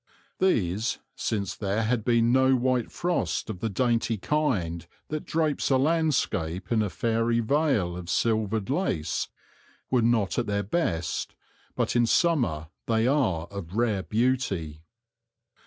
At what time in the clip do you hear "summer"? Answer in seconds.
12.07-12.69